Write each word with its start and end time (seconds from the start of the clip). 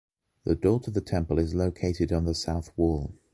The 0.45 0.55
door 0.55 0.79
to 0.79 0.89
the 0.89 0.99
temple 0.99 1.37
is 1.37 1.53
located 1.53 2.11
on 2.11 2.25
the 2.25 2.33
south 2.33 2.75
wall. 2.75 3.13